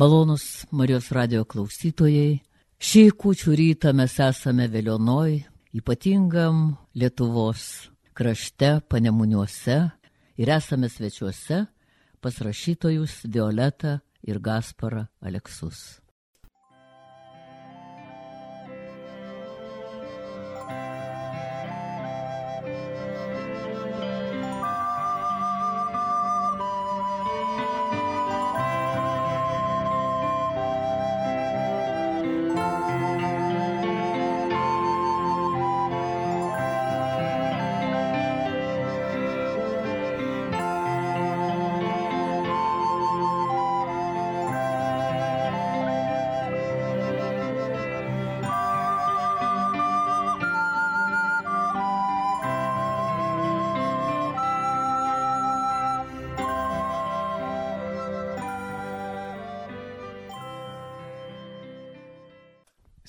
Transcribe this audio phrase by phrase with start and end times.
[0.00, 2.38] Malonus Marijos radio klausytojai,
[2.80, 5.34] šį kūčių rytą mes esame vėlionoj,
[5.76, 6.62] ypatingam
[6.96, 7.66] Lietuvos
[8.16, 9.76] krašte, panemuniuose
[10.40, 11.58] ir esame svečiuose
[12.16, 16.00] pas rašytojus Violetą ir Gasparą Aleksus.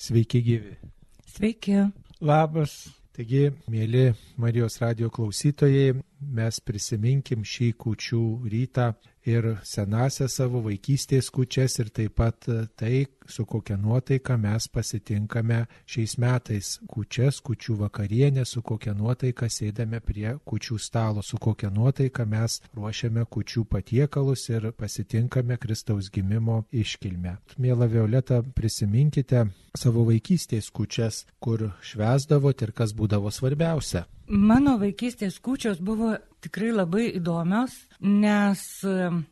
[0.02, 0.72] Sveiki gyvi.
[1.30, 1.76] Sveiki.
[2.26, 2.72] Labas.
[3.14, 5.92] Taigi, mėly Marijos radio klausytojai,
[6.38, 8.88] mes prisiminkim šį kučių rytą
[9.28, 16.16] ir senąsią savo vaikystės kučias ir taip pat tai, su kokia nuotaika mes pasitinkame šiais
[16.18, 22.60] metais kučias, kučių vakarienę, su kokia nuotaika sėdame prie kučių stalo, su kokia nuotaika mes
[22.74, 27.36] ruošiame kučių patiekalus ir pasitinkame Kristaus gimimo iškilmę.
[27.58, 29.46] Mėla Violeta, prisiminkite
[29.78, 34.06] savo vaikystės kučias, kur švesdavote ir kas būdavo svarbiausia.
[34.32, 38.62] Mano vaikystės kūčios buvo tikrai labai įdomios, nes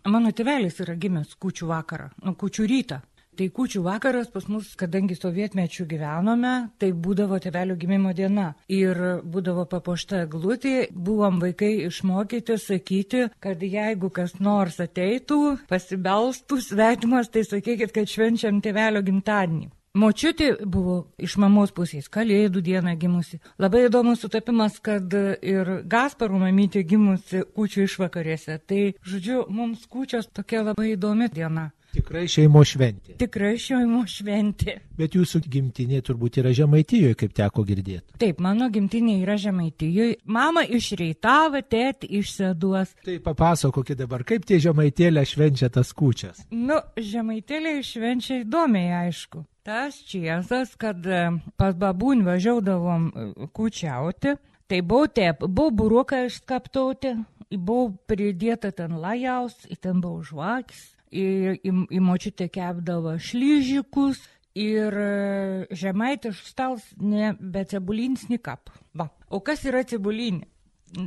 [0.07, 3.01] mano tėvelis yra gimęs kūčių vakarą, nu, kūčių rytą.
[3.41, 6.51] Tai kūčių vakaras pas mus, kadangi sovietmečių gyvenome,
[6.83, 8.51] tai būdavo tėvelio gimimo diena.
[8.69, 15.41] Ir būdavo papuošta glūtė, buvom vaikai išmokyti sakyti, kad jeigu kas nors ateitų,
[15.71, 19.71] pasibelstų svetimas, tai sakykit, kad švenčiam tėvelio gimtadienį.
[19.99, 23.41] Močiutė buvo iš mamos pusės, kalėdų dieną gimusi.
[23.59, 25.11] Labai įdomus sutapimas, kad
[25.43, 28.61] ir Gasparų mamytė gimusi kūčių išvakarėse.
[28.71, 31.73] Tai, žodžiu, mums kūčios tokia labai įdomi diena.
[31.91, 33.17] Tikrai šeimo šventė.
[33.19, 34.77] Tikrai šeimo šventė.
[34.99, 38.15] Bet jūsų gimtinė turbūt yra Žemaitijoje, kaip teko girdėti.
[38.23, 40.21] Taip, mano gimtinė yra Žemaitijoje.
[40.31, 42.95] Mama išreitavo, tėti išseduos.
[43.07, 46.45] Tai papasakokit dabar, kaip tie Žemaitėlė švenčia tas kūčias.
[46.55, 49.43] Nu, Žemaitėlė švenčia įdomiai, aišku.
[49.67, 51.25] Tas čiesas, kad e,
[51.61, 54.37] pas babūn važiuodavom e, kūčiauti,
[54.71, 57.17] tai buvau tep, buvau buruką išskaptauti,
[57.51, 61.27] buvau pridėta ten lajaus, ten buvau žvakis, į,
[61.61, 64.23] į, į močiutę kepdavo šlyžikus
[64.59, 68.73] ir e, žemaitiš stals ne be cebulinsni kap.
[68.95, 69.11] Va.
[69.31, 70.49] O kas yra cebulinė?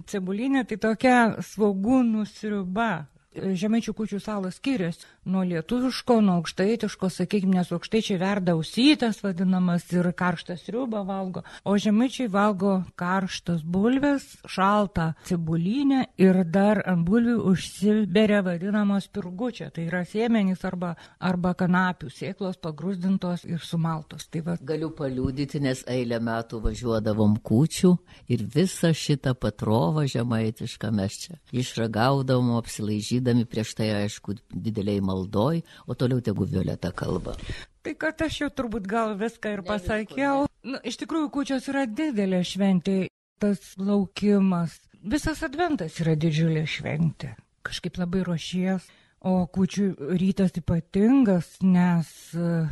[0.08, 7.72] Cebulinė tai tokia svogūnų sriuba, žemaičių kučių salas skiriasi nuo lietuviško, nuo aukštaitiško, sakykime, nes
[7.72, 16.06] aukštaičiai verda ausytas vadinamas ir karštą sriubą valgo, o žemaičiai valgo karštas bulves, šaltą cibulinę
[16.22, 23.48] ir dar ant bulvių užsiberia vadinamos pirgučia, tai yra sėmenys arba, arba kanapių, sėklos pagrūzdintos
[23.50, 24.28] ir sumaltos.
[24.34, 24.58] Tai va.
[24.62, 27.94] Galiu paliūdyti, nes eilę metų važiuodavom kūčių
[28.34, 35.96] ir visą šitą patrovą žemaitišką mes čia išragaudavom, apsilaižydami prieš tai, aišku, dideliai maldoj, o
[35.96, 37.38] toliau tegu Violeta kalba.
[37.84, 40.48] Tai kad aš jau turbūt gal viską ir pasakiau.
[40.64, 42.98] Nu, iš tikrųjų, kučios yra didelė šventė,
[43.44, 44.80] tas laukimas.
[45.04, 47.34] Visas adventas yra didžiulė šventė.
[47.64, 48.88] Kažkaip labai ruošies.
[49.24, 52.72] O kučių rytas ypatingas, nes uh,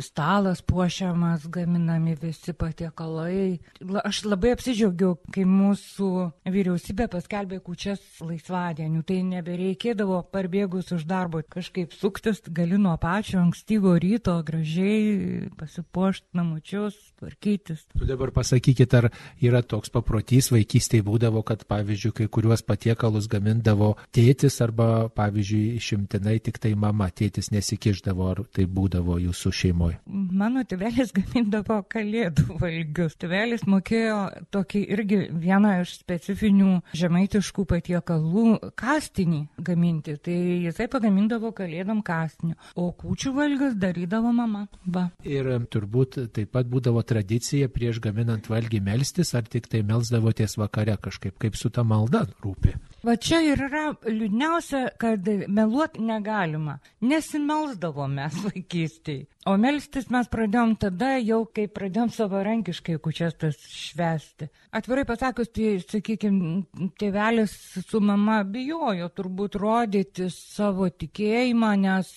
[0.00, 3.58] stalas puošiamas, gaminami visi patiekalai.
[4.04, 6.08] Aš labai apsidžiaugiau, kai mūsų
[6.52, 9.02] vyriausybė paskelbė kučias laisvadienių.
[9.06, 16.96] Tai nebereikėdavo parbėgus už darbo kažkaip suktis, gali nuo pačio ankstyvo ryto gražiai pasipuošti namučius,
[17.20, 17.84] tvarkytis.
[17.92, 19.10] Tu dabar pasakykit, ar
[19.42, 26.38] yra toks paprotys vaikystėje būdavo, kad pavyzdžiui, kai kuriuos patiekalus gamindavo tėtis arba pavyzdžiui išimtinai
[26.44, 29.98] tik tai mama, tėtis nesikiždavo, ar tai būdavo jūsų šeimoje šeimoje?
[30.06, 33.16] Mano tėvelis gamindavo kalėdų valgius.
[33.20, 34.18] Tėvelis mokėjo
[34.52, 40.16] tokį irgi vieną iš specifinių žemaitiškų patiekalų kastinį gaminti.
[40.22, 40.36] Tai
[40.66, 44.66] jisai pagamindavo kalėdam kastinį, o kūčių valgius darydavo mama.
[44.86, 45.08] Va.
[45.24, 50.96] Ir turbūt taip pat būdavo tradicija prieš gaminant valgį melstis, ar tik tai melsdavotės vakare
[51.00, 52.76] kažkaip, kaip su ta malda rūpi.
[53.02, 56.78] Va čia ir yra liūdniausia, kad meluot negalima.
[57.02, 59.26] Nesimelsdavo mes vaikystėje.
[59.42, 64.48] O melstis mes pradėjom tada jau, kai pradėjom savarankiškai kučias tas švesti.
[64.74, 67.54] Atvirai pasakius, tai, sakykime, tėvelis
[67.86, 72.10] su mama bijojo turbūt rodyti savo tikėjimą, nes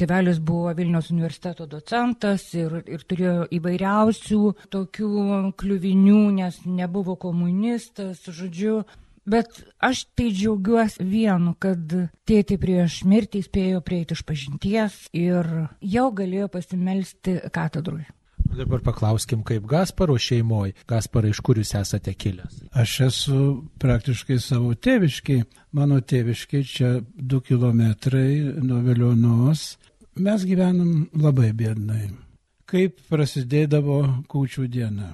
[0.00, 4.40] tėvelis buvo Vilniaus universiteto docentas ir, ir turėjo įvairiausių
[4.72, 5.12] tokių
[5.60, 8.80] kliuvinių, nes nebuvo komunistas, žodžiu,
[9.30, 11.92] Bet aš tai džiaugiuosi vienu, kad
[12.26, 15.50] tėti prieš mirtį spėjo prieiti iš pažinties ir
[15.80, 18.06] jau galėjo pasimelsti katedrui.
[18.50, 20.74] Dabar paklauskim, kaip Gasparo šeimoje.
[20.90, 22.56] Gasparai, iš kur jūs esate kilęs?
[22.74, 23.42] Aš esu
[23.82, 25.44] praktiškai savo tėviškiai.
[25.78, 29.76] Mano tėviškiai čia du kilometrai nuo Vilionos.
[30.18, 32.08] Mes gyvenam labai biednai.
[32.70, 35.12] Kaip prasidėdavo kūčių diena?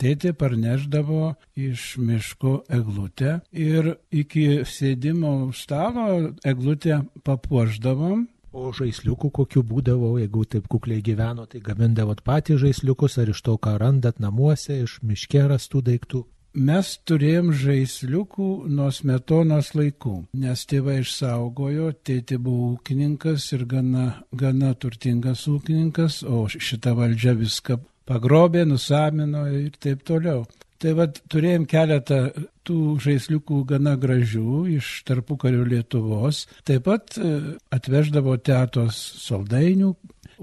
[0.00, 8.26] Tėtė parneždavo iš miško eglutę ir iki sėdimo stalo eglutę papuoždavom.
[8.54, 13.56] O žaisliukų kokių būdavo, jeigu taip kukliai gyveno, tai gamindavot patys žaisliukus ar iš to,
[13.58, 16.20] ką randat namuose, iš miške rastų daiktų?
[16.54, 24.70] Mes turėjom žaisliukų nuo smetonos laikų, nes tėvai išsaugojo, tėtė buvo ūkininkas ir gana, gana
[24.78, 30.44] turtingas ūkininkas, o šita valdžia viską pagrobė, nusamino ir taip toliau.
[30.82, 32.18] Tai vad turėjom keletą
[32.66, 36.42] tų žaisliukų gana gražių iš tarpukarių Lietuvos.
[36.68, 37.30] Taip pat e,
[37.72, 39.94] atveždavo tetos saldainių,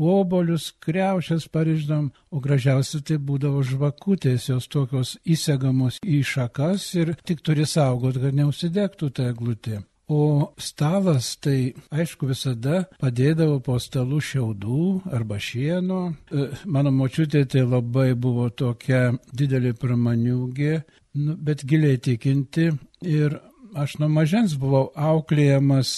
[0.01, 7.43] obolius, kreušės pariždom, o gražiausia tai būdavo žvakutės, jos tokios įsegamos į šakas ir tik
[7.45, 9.83] turi saugot, kad neusidegtų ta eglutė.
[10.11, 14.79] O stalas tai, aišku, visada padėdavo po stalų šiaudų
[15.15, 15.99] arba šieno.
[16.27, 20.73] E, mano močiutė tai labai buvo tokia didelė pramaniūgė,
[21.15, 22.73] nu, bet giliai tikinti.
[23.07, 23.37] Ir
[23.71, 25.93] aš nuo mažens buvau auklėjamas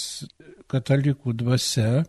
[0.70, 2.04] katalikų dvasia.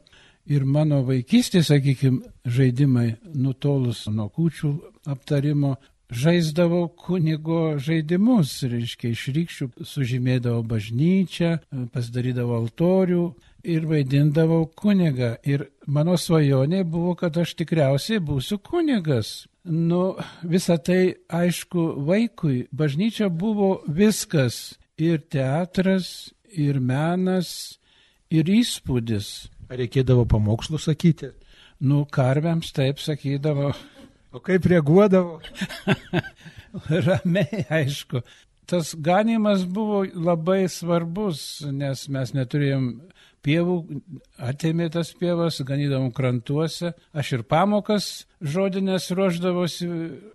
[0.45, 4.75] Ir mano vaikystė, sakykime, žaidimai nutolus nuo kučių
[5.09, 5.79] aptarimo
[6.19, 11.57] žaisdavau kunigo žaidimus, reiškia, iš rykščių sužymėdavau bažnyčią,
[11.95, 13.25] pasidarydavau altorių
[13.65, 15.35] ir vaidindavau kunigą.
[15.45, 19.47] Ir mano svajonė buvo, kad aš tikriausiai būsiu kunigas.
[19.65, 24.77] Nu, visa tai, aišku, vaikui bažnyčia buvo viskas-
[25.09, 27.79] ir teatras, ir menas,
[28.31, 29.49] ir įspūdis.
[29.71, 31.33] Ar reikėdavo pamokslų sakyti?
[31.81, 33.73] Nu, karviams taip sakydavo
[34.35, 35.39] O kaip reaguodavo?
[37.07, 38.25] Ramiai, aišku.
[38.67, 42.89] Tas ganimas buvo labai svarbus, nes mes neturėjom
[43.45, 43.77] pievų,
[44.41, 46.95] atėmė tas pievas, ganydavom krantuose.
[47.13, 48.09] Aš ir pamokas
[48.41, 49.89] žodinės ruoždavosi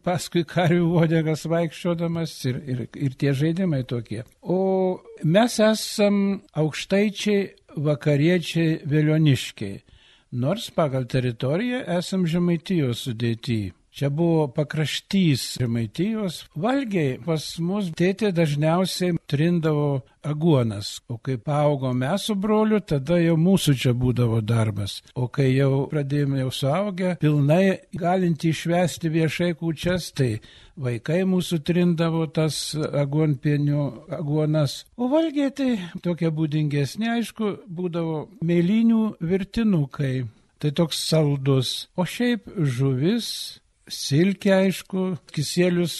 [0.05, 4.21] paskui karių uodegas vaikščiodamas ir, ir, ir tie žaidimai tokie.
[4.41, 7.49] O mes esam aukštaičiai,
[7.89, 9.81] vakariečiai, vėlioniškiai.
[10.39, 13.73] Nors pagal teritoriją esam žemaitijos sudėtyje.
[13.89, 16.43] Čia buvo pakraštys Žemaitijos.
[16.53, 23.35] Valgiai pas mus tėtė dažniausiai trindavo aguonas, o kai augo mes su broliu, tada jau
[23.39, 24.99] mūsų čia būdavo darbas.
[25.15, 30.31] O kai jau pradėjome jau suaugę, pilnai galinti išvesti viešai kūčias, tai
[30.77, 33.85] vaikai mūsų trindavo tas aguonpienių
[34.19, 34.83] aguonas.
[34.97, 35.71] O valgiai tai
[36.05, 40.27] tokie būdingesni, aišku, būdavo mėlynių virtinukai.
[40.59, 41.87] Tai toks saldus.
[41.95, 43.29] O šiaip žuvis
[43.93, 45.05] silkė aišku,
[45.35, 45.97] kisėlius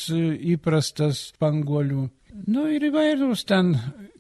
[0.55, 2.07] įprastas panguolių.
[2.47, 3.73] Nu ir įvairūs ten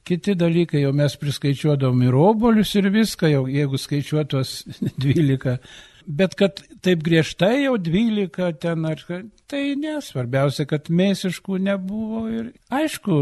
[0.09, 4.55] kiti dalykai, jau mes priskaičiuodavom ir obolius ir viską, jau jeigu skaičiuotos
[5.03, 5.59] 12.
[6.09, 9.03] Bet kad taip griežtai jau 12 ten ar
[9.49, 13.17] tai ne, svarbiausia, kad mėsiškų nebuvo ir aišku,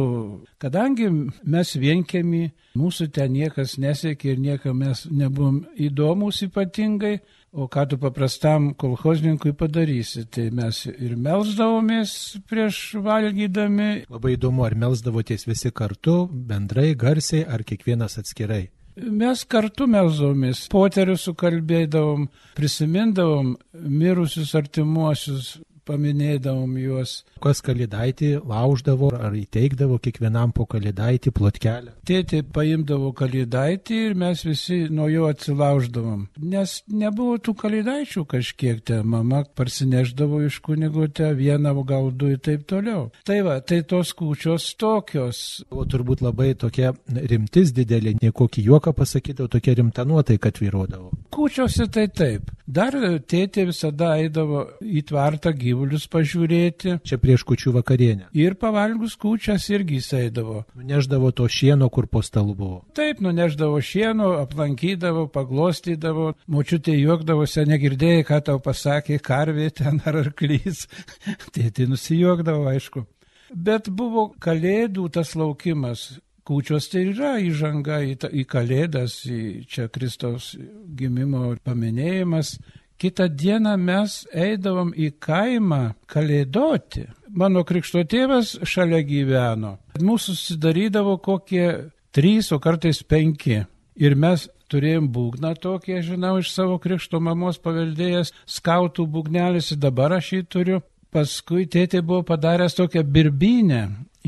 [0.63, 1.09] kadangi
[1.43, 2.45] mes vienkėmi,
[2.79, 7.17] mūsų ten niekas nesiekė ir niekam mes nebuvom įdomus ypatingai,
[7.57, 10.25] O ką tu paprastam kolhozninkui padarysi?
[10.29, 12.11] Tai mes ir melzdavomės
[12.45, 14.03] prieš valgydami.
[14.11, 18.67] Labai įdomu, ar melzdavotės visi kartu, bendrai, garsiai, ar kiekvienas atskirai?
[18.97, 22.23] Mes kartu melzdavomės, poterius sukalbėdavom,
[22.57, 25.51] prisimindavom mirusius artimuosius,
[25.87, 27.21] paminėdavom juos.
[27.43, 31.93] Kas kalidaitį lauždavo ar įteikdavo kiekvienam po kalidaitį plotkelę?
[32.07, 36.27] Tėtė paimdavo kalidaitį ir mes visi nuo jo atsilauždavom.
[36.41, 42.65] Nes nebuvo tų kalidaičių kažkiek te, mama parsineždavo iš kunigote vieną, gal du ir taip
[42.69, 43.07] toliau.
[43.27, 45.41] Tai va, tai tos kūčios tokios.
[45.69, 51.11] O turbūt labai tokia rimtis didelė, ne kokį juoką pasakydavo, tokia rimta nuotaika atvyrodavo.
[51.33, 52.51] Kūčiose tai taip.
[52.67, 52.95] Dar
[53.29, 56.97] tėtė visada eidavo į tvartą gyvulius pažiūrėti.
[57.05, 58.29] Čia prieš kučių vakarienę.
[58.33, 60.63] Ir pavalgus kučias irgi jis eidavo.
[60.75, 62.79] Neždavo to šieno, kur po stalu buvo.
[62.97, 70.87] Taip, nuneždavo šieno, aplankydavo, paglostydavo, močiutė juokdavosi, negirdėjai, ką tau pasakė karvė ten ar arklys.
[71.53, 73.05] Tėtė nusijuokdavo, aišku.
[73.53, 76.17] Bet buvo kalėdų tas laukimas.
[76.47, 80.53] Kūčios tai yra įžanga į, ta, į kalėdas, į čia Kristaus
[80.95, 82.53] gimimo paminėjimas.
[82.97, 87.05] Kitą dieną mes eidavom į kaimą kalėdoti.
[87.29, 89.75] Mano krikšto tėvas šalia gyveno.
[90.01, 91.67] Mūsų susidarydavo kokie
[92.15, 93.61] trys, o kartais penki.
[93.97, 100.33] Ir mes turėjom būgną tokį, žinau, iš savo krikšto mamos paveldėjęs, skautų būgnelis, dabar aš
[100.33, 100.81] jį turiu.
[101.13, 103.83] Paskui tėtė buvo padaręs tokią birbinę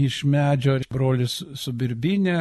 [0.06, 2.40] iš medžio, brolis su birbinė,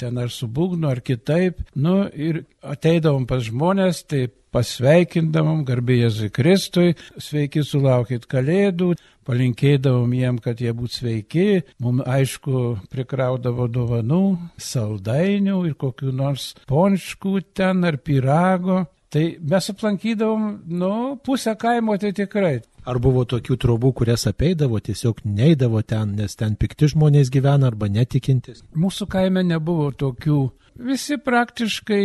[0.00, 1.62] ten ar su būgnu, ar kitaip.
[1.74, 8.94] Nu ir ateidavom pas žmonės, tai pasveikindavom, garbė Jėzui Kristui, sveiki sulaukit kalėdų,
[9.26, 11.48] palinkėdavom jiem, kad jie būtų sveiki,
[11.82, 14.24] mums aišku prikraudavo dovanų,
[14.56, 18.84] saldainių ir kokiu nors ponškų ten ar pirago.
[19.12, 20.94] Tai mes aplankydavom, nu,
[21.24, 22.56] pusę kaimo tai tikrai.
[22.86, 27.88] Ar buvo tokių trobų, kurias apeidavo, tiesiog neidavo ten, nes ten pikti žmonės gyvena arba
[27.90, 28.62] netikintis?
[28.78, 30.38] Mūsų kaime nebuvo tokių
[30.76, 32.02] Visi praktiškai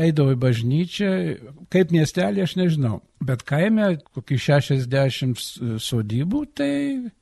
[0.00, 1.12] eidavo į bažnyčią,
[1.72, 5.40] kaip miestelį aš nežinau, bet kaime kokį 60
[5.82, 6.72] sodybų, tai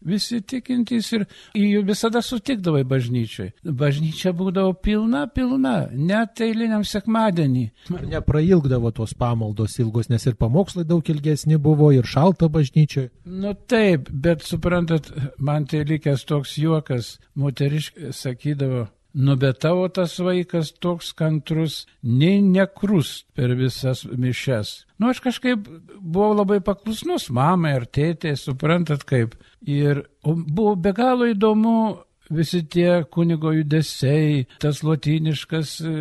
[0.04, 1.24] visi tikintys ir
[1.58, 3.52] jų visada sutikdavo į bažnyčiai.
[3.62, 7.64] Bažnyčia būdavo pilna, pilna, net eiliniam sekmadienį.
[7.94, 13.10] Ar neprailgdavo tos pamaldos ilgos, nes ir pamokslai daug ilgesni buvo ir šalta bažnyčioje?
[13.26, 18.86] Nu taip, bet suprantat, man tai likęs toks juokas, moteriškai sakydavo,
[19.18, 24.84] Nu, bet tavo tas vaikas toks kantrus, nei nekrus per visas mišes.
[24.94, 25.64] Nu, aš kažkaip
[25.98, 29.34] buvau labai paklusnus mamai ar tėtė, suprantat kaip.
[29.66, 31.74] Ir buvo be galo įdomu
[32.30, 35.94] visi tie kunigo judesiai, tas lotiniškas e,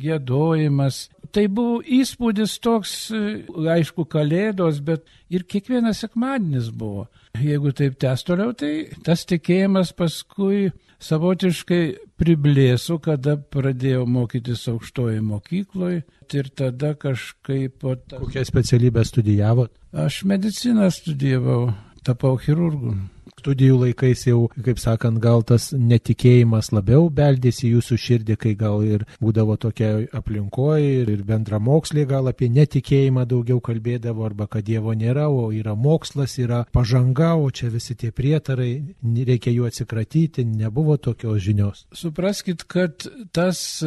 [0.00, 1.08] gėdojimas.
[1.32, 3.42] Tai buvo įspūdis toks, e,
[3.74, 7.08] aišku, kalėdos, bet ir kiekvienas sekmadienis buvo.
[7.36, 10.70] Jeigu taip tęs toliau, tai tas tikėjimas paskui
[11.02, 11.82] savotiškai
[12.20, 17.82] priblėso, kada pradėjau mokytis aukštoje mokykloje ir tada kažkaip...
[18.08, 18.20] Ta...
[18.22, 19.72] Kokią specialybę studijavot?
[19.92, 21.74] Aš mediciną studijavau,
[22.06, 22.96] tapau chirurgu
[23.42, 29.04] studijų laikais jau, kaip sakant, gal tas netikėjimas labiau beldėsi jūsų širdį, kai gal ir
[29.22, 35.50] būdavo tokia aplinkoje ir, bendramokslė gal apie netikėjimą daugiau kalbėdavo, arba kad Dievo nėra, o
[35.54, 38.70] yra mokslas, yra pažanga, o čia visi tie prietarai,
[39.02, 41.84] reikia jų atsikratyti, nebuvo tokios žinios.
[41.96, 43.82] Supraskit, kad tas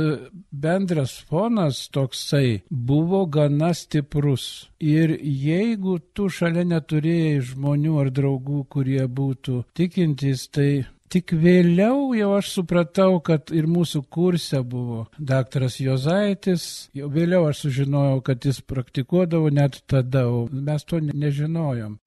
[0.52, 4.68] bendras fonas toksai buvo gana stiprus.
[4.86, 12.16] Ir jeigu tu šalia neturėjai žmonių ar draugų, kurie būtų būtų tikintys, tai tik vėliau
[12.18, 18.44] jau aš supratau, kad ir mūsų kurse buvo daktaras Jozaitis, jau vėliau aš sužinojau, kad
[18.46, 22.00] jis praktikuodavo net tada, mes to nežinojom.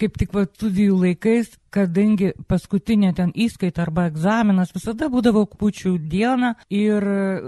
[0.00, 6.54] Kaip tik va studijų laikais, kadangi paskutinė ten įskaita arba egzaminas visada būdavo kučių diena
[6.72, 7.04] ir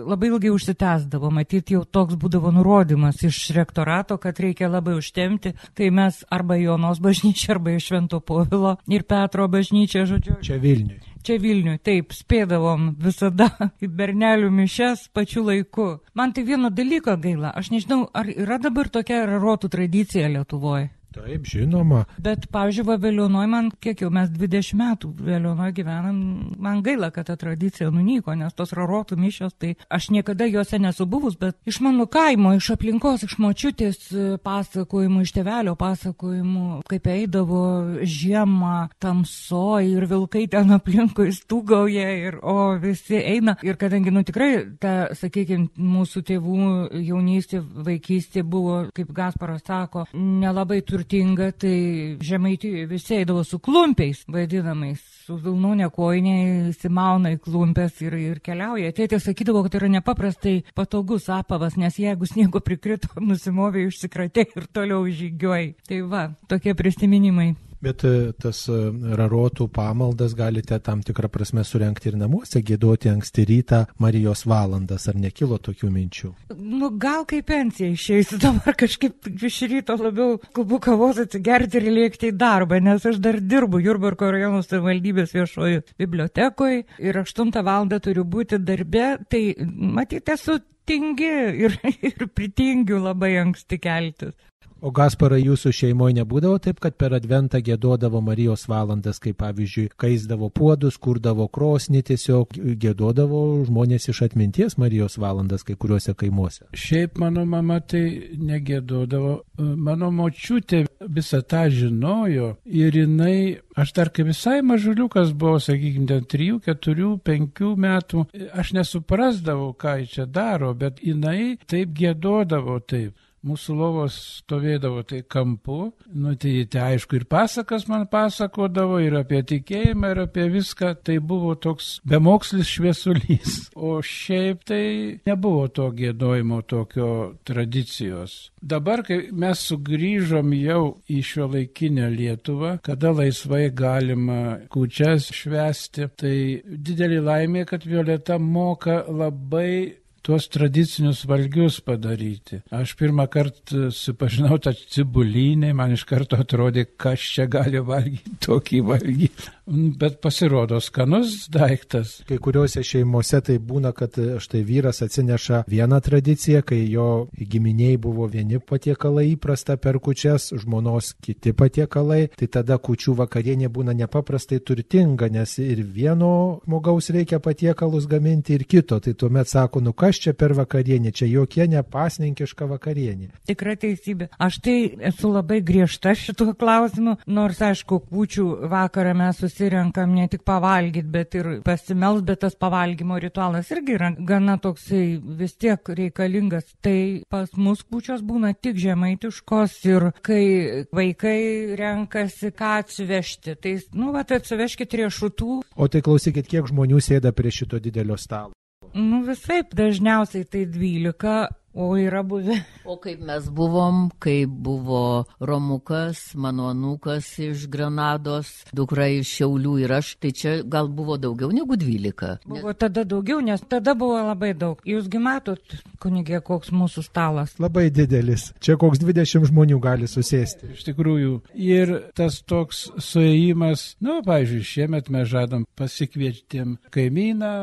[0.09, 5.91] labai ilgai užsitęsdavo, matyti jau toks būdavo nurodymas iš rektorato, kad reikia labai užtemti, tai
[5.95, 10.41] mes arba Jonos bažnyčia, arba iš Švento Povilo ir Petro bažnyčia, žodžiu.
[10.45, 11.01] Čia Vilniui.
[11.25, 13.49] Čia Vilniui, taip, spėdavom visada
[13.85, 15.89] į bernelių mišes pačiu laiku.
[16.15, 20.93] Man tai vieno dalyko gaila, aš nežinau, ar yra dabar tokia rotų tradicija Lietuvoje.
[21.19, 22.05] Taip, žinoma.
[22.23, 26.19] Bet, pavyzdžiui, va Vėliaunoje man, kiek jau mes 20 metų Vėliaunoje gyvenam,
[26.63, 31.07] man gaila, kad ta tradicija nunyko, nes tos rarotų mišios, tai aš niekada juose nesu
[31.11, 34.09] buvus, bet iš mano kaimo, iš aplinkos, iš močiutės
[34.45, 37.65] pasakojimų, iš tevelio pasakojimų, kaip eidavo
[38.03, 43.57] žiemą tamso ir vilkai ten aplinkui stūgauja ir o visi eina.
[43.67, 46.71] Ir kadangi, nu tikrai, ta, sakykime, mūsų tėvų
[47.09, 54.25] jaunystė, vaikystė buvo, kaip Gasparas sako, nelabai turi turtinga, tai žemaitijoje visi eidavo su klumpiais
[54.29, 58.93] vadinamais, su vilnonė koinė, įsimauna į klumpės ir, ir keliauja.
[58.93, 65.07] Tėtė sakydavo, kad yra nepaprastai patogus apavas, nes jeigu sniego prikrito, nusimovė, išsikratė ir toliau
[65.09, 65.73] žygiuoja.
[65.89, 67.55] Tai va, tokie prisiminimai.
[67.85, 68.77] Bet e, tas e,
[69.19, 75.19] rarotų pamaldas galite tam tikrą prasme surenkti ir namuose, gėduoti anksti rytą Marijos valandas, ar
[75.19, 76.33] nekilo tokių minčių?
[76.59, 82.33] Nu, gal kaip pensija išeisiu dabar kažkaip iš ryto labiau klubu kavos atsigerti ir lėkti
[82.33, 87.87] į darbą, nes aš dar dirbu Jurbarko rajono savivaldybės viešojo bibliotekoje ir 8 val.
[87.89, 90.59] turiu būti darbe, tai matyti esu
[90.89, 91.33] tingi
[91.65, 91.77] ir,
[92.11, 94.35] ir pritingiu labai anksti keltis.
[94.79, 100.53] O Gasparai jūsų šeimoje nebūdavo taip, kad per adventą gėdodavo Marijos valandas, kaip pavyzdžiui, kaisdavo
[100.55, 106.69] puodus, kurdavo krosnį, tiesiog gėdodavo žmonės iš atminties Marijos valandas kai kuriuose kaimuose.
[106.79, 108.05] Šiaip mano mama tai
[108.39, 116.07] negėdodavo, mano močiutė visą tą žinojo ir jinai, aš dar kaip visai mažuliukas buvau, sakykime,
[116.07, 123.19] ten 3, 4, 5 metų, aš nesuprasdavau, ką čia daro, bet jinai taip gėdodavo taip
[123.47, 125.79] mūsų lovos stovėdavo tai kampu,
[126.19, 131.19] nu tai, tai aišku ir pasakas man pasakodavo, ir apie tikėjimą, ir apie viską, tai
[131.23, 133.59] buvo toks bemokslis šviesulys.
[133.89, 134.83] O šiaip tai
[135.29, 138.51] nebuvo to gėdojimo tokio tradicijos.
[138.59, 146.35] Dabar, kai mes sugrįžom jau į šio laikinę Lietuvą, kada laisvai galima kučias švesti, tai
[146.67, 152.63] didelį laimė, kad Violeta moka labai tuos tradicinius valgius padaryti.
[152.75, 158.83] Aš pirmą kartą supažinau tą cibulynį, man iš karto atrodė, kas čia gali valgyti tokį
[158.93, 159.31] valgį.
[159.71, 162.23] Bet pasirodo skanus daiktas.
[162.29, 168.25] Kai kuriuose šeimose tai būna, kad štai vyras atsineša vieną tradiciją, kai jo giminiai buvo
[168.33, 175.29] vieni patiekalai įprasta per kučias, žmonos kiti patiekalai, tai tada kučių vakarienė būna nepaprastai turtinga,
[175.29, 176.31] nes ir vieno
[176.65, 179.01] žmogaus reikia patiekalus gaminti ir kito.
[179.05, 183.35] Tai tuomet sako, nu kas čia per vakarienė, čia jokia nepasninkiška vakarienė.
[183.53, 184.31] Tikrai teisybė.
[184.41, 184.79] Aš tai
[185.13, 191.35] esu labai griežta šituo klausimu, nors aišku, kūčių vakarą mes susirenkam ne tik pavalgyti, bet
[191.35, 196.71] ir pasimels, bet tas pavalgymo ritualas irgi yra gana toksai vis tiek reikalingas.
[196.83, 204.13] Tai pas mus kūčios būna tik žemaitiškos ir kai vaikai renkasi, ką atsivežti, tai, nu,
[204.15, 205.51] va, tai atsiveškit riešutų.
[205.77, 208.55] O tai klausykit, kiek žmonių sėda prie šito didelio stalo?
[208.95, 211.35] Nu visai, dažniausiai tai 12,
[211.79, 212.57] O yra buvę.
[212.85, 219.95] O kaip mes buvom, kai buvo Romukas, mano anūkas iš Granados, dukra iš Šiaulių ir
[219.95, 222.49] aš, tai čia gal buvo daugiau negu 12.
[222.51, 224.83] Buvo tada daugiau, nes tada buvo labai daug.
[224.83, 227.55] Jūsgi matot, kunigė, koks mūsų stalas.
[227.63, 228.49] Labai didelis.
[228.59, 230.73] Čia koks 20 žmonių gali susėsti.
[230.75, 231.37] Iš tikrųjų.
[231.55, 237.55] Ir tas toks suėjimas, nu, pavyzdžiui, šiemet mes žadam pasikvietėm kaimyną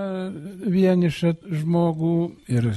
[0.71, 2.15] vienišą žmogų
[2.55, 2.71] ir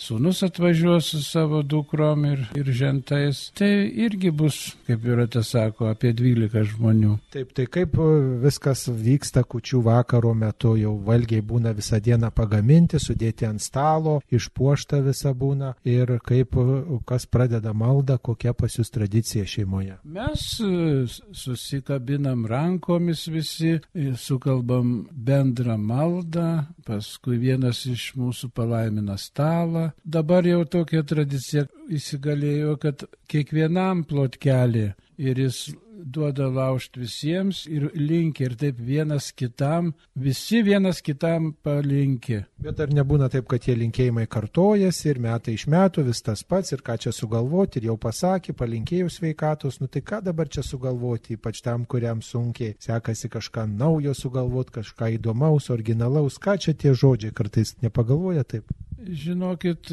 [0.00, 3.50] sūnus atvažiuos su savo dukrom ir, ir žentais.
[3.56, 3.68] Tai
[4.04, 7.16] irgi bus, kaip ir te sako, apie 12 žmonių.
[7.34, 8.08] Taip, tai kaip e,
[8.44, 15.02] viskas vyksta kučių vakaro metu, jau valgiai būna visą dieną pagaminti, sudėti ant stalo, išpuošta
[15.04, 16.66] visa būna ir kaip e,
[17.08, 19.98] kas pradeda maldą, kokia pas jūs tradicija šeimoje.
[20.04, 21.04] Mes e,
[21.36, 23.76] susikabinam rankomis visi,
[24.16, 26.48] sukalbam bendrą maldą,
[26.86, 35.44] paskui vienas iš mūsų palaimina stalą, dabar jau tokia tradicija įsigalėjo, kad kiekvienam plotkelį ir
[35.46, 35.68] jis
[36.04, 42.44] duoda laužti visiems ir linkia ir taip vienas kitam, visi vienas kitam palinkė.
[42.62, 46.72] Bet ar nebūna taip, kad tie linkėjimai kartojasi ir metai iš metų vis tas pats
[46.72, 51.36] ir ką čia sugalvoti ir jau pasakė, palinkėjau sveikatos, nu tai ką dabar čia sugalvoti,
[51.38, 57.36] ypač tam, kuriam sunkiai sekasi kažką naujo sugalvoti, kažką įdomaus, originalaus, ką čia tie žodžiai
[57.36, 58.72] kartais nepagalvoja taip.
[59.00, 59.88] Žinokit,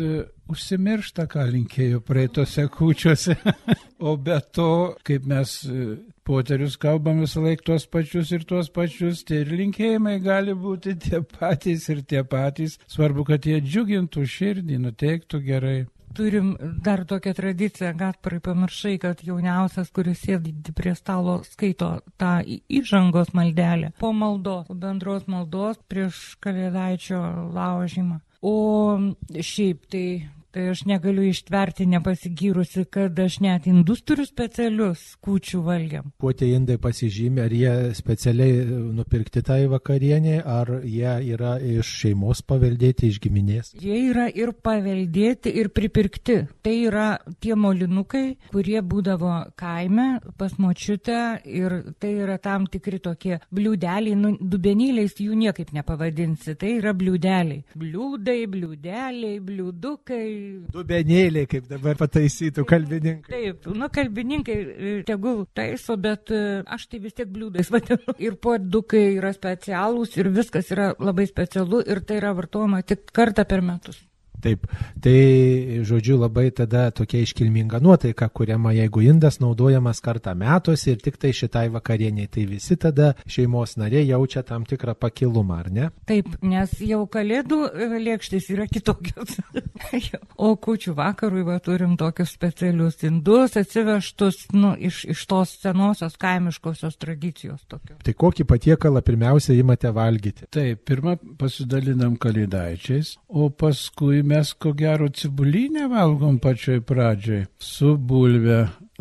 [0.52, 3.38] užsimiršta, ką linkėjo praeitose kūčiuose.
[4.08, 4.72] o be to,
[5.08, 5.54] kaip mes
[6.28, 11.22] poterius kalbam visą laiką tuos pačius ir tuos pačius, tai ir linkėjimai gali būti tie
[11.24, 12.78] patys ir tie patys.
[12.92, 15.78] Svarbu, kad jie džiugintų širdį, nuteiktų gerai.
[16.18, 22.40] turim dar tokią tradiciją, Gasparai pamiršai, kad jauniausias, kuris sėdi prie stalo, skaito tą
[22.80, 27.22] įžangos maldelę po maldos, bendros maldos prieš kalėdaičio
[27.54, 28.18] laužymą.
[28.48, 28.54] O
[29.52, 30.08] šiaip tai
[30.58, 36.08] Tai aš negaliu ištverti nepasigyrusi, kad aš net indus turiu specialius kūčių valgiam.
[36.18, 38.64] Kuo tie indai pasižymė, ar jie specialiai
[38.98, 43.70] nupirkti tai vakarienė, ar jie yra iš šeimos paveldėti, iš giminės?
[43.78, 46.40] Jie yra ir paveldėti, ir pripirkti.
[46.66, 47.06] Tai yra
[47.38, 50.08] tie molinukai, kurie būdavo kaime
[50.42, 56.80] pas močiutę ir tai yra tam tikri tokie bliūdeliai, nu, dubenėliais jų niekaip nepavadinsi, tai
[56.80, 57.62] yra bliūdeliai.
[57.78, 60.26] Bliūdai, bliūdeliai, bliūdukai
[60.74, 63.32] Dubenėliai, kaip dabar pataisytų kalbininkai.
[63.34, 68.18] Taip, nu kalbininkai e, tegul taiso, bet e, aš tai vis tiek bliūdais vadinu.
[68.24, 73.48] Ir puodukai yra specialūs ir viskas yra labai specialu ir tai yra vartojama tik kartą
[73.48, 74.07] per metus.
[74.44, 74.68] Taip,
[75.02, 81.18] tai žodžiu labai tada tokia iškilminga nuotaika kuriama, jeigu indas naudojamas kartą metuose ir tik
[81.18, 85.90] tai šitai vakarieniai, tai visi tada šeimos nariai jaučia tam tikrą pakilumą, ar ne?
[86.10, 89.40] Taip, nes jau kalėdų e, lėkštės yra kitokios.
[90.48, 97.00] o kučių vakarui va, turim tokius specialius indus atsivežtus nu, iš, iš tos senosios kaimiškosios
[97.02, 97.66] tradicijos.
[97.68, 97.98] Tokio.
[98.06, 100.46] Tai kokį patiekalą pirmiausia įmate valgyti?
[100.54, 108.60] Taip, pirmą pasidalinam kalėdaičiais, o paskui mes ko gero cibulinę valgom pačioj pradžioj su bulve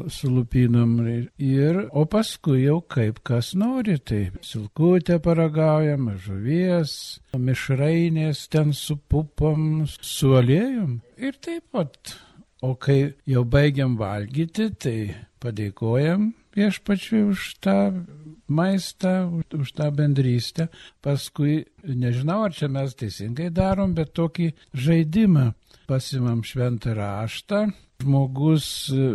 [0.09, 0.99] su lupinom
[1.39, 6.93] ir, o paskui jau kaip kas nori, tai silkutę paragaujam, žuvies,
[7.33, 12.17] mišrainės ten su pupom, su aliejum ir taip pat.
[12.65, 14.99] O kai jau baigiam valgyti, tai
[15.41, 17.77] padėkojam viešpačiui už tą
[18.49, 20.69] maistą, už, tą bendrystę.
[21.05, 25.51] Paskui, nežinau, ar čia mes teisingai darom, bet tokį žaidimą
[25.87, 27.67] pasimam šventą raštą.
[28.03, 28.67] Žmogus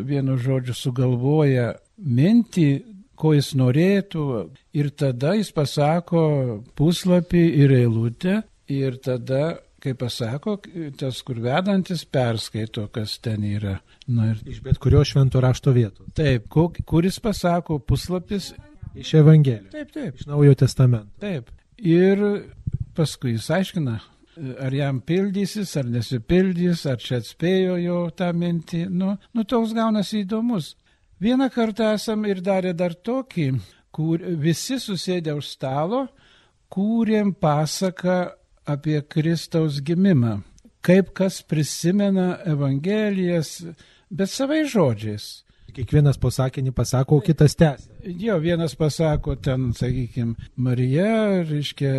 [0.08, 2.70] vienu žodžiu sugalvoja mintį,
[3.14, 4.24] ko jis norėtų
[4.74, 6.24] ir tada jis pasako
[6.74, 8.40] puslapį ir eilutę
[8.72, 10.60] ir tada kai pasako,
[10.98, 13.80] tas, kur vedantis perskaito, kas ten yra.
[14.06, 14.42] Na, ir...
[14.54, 16.06] Iš bet kurio švento rašto vietos.
[16.18, 16.46] Taip,
[16.86, 18.52] kuris pasako puslapis
[18.96, 19.72] Iš Evangelijos.
[19.72, 20.16] Taip, taip.
[20.20, 21.12] Iš Naujojo testamento.
[21.20, 21.52] Taip.
[21.78, 22.20] Ir
[22.96, 24.00] paskui jis aiškina,
[24.60, 28.86] ar jam pildysis, ar nesipildys, ar čia atspėjo jo tą mintį.
[28.90, 30.76] Nu, nu toks gaunasi įdomus.
[31.22, 33.52] Vieną kartą esam ir darę dar tokį,
[33.94, 36.06] kur visi susėdė už stalo,
[36.72, 38.32] kūrėm pasaką
[38.66, 40.40] apie Kristaus gimimą.
[40.82, 43.60] Kaip kas prisimena Evangelijas,
[44.10, 45.44] bet savai žodžiais.
[45.76, 47.90] Kiekvienas po sakinį pasako, o kitas tęsia.
[48.20, 51.94] Jo, vienas pasako ten, sakykime, Marija, reiškia,